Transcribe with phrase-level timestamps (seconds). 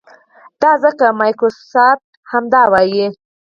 [0.61, 2.01] دا ځکه مایکروسافټ
[2.31, 3.05] همدا وايي.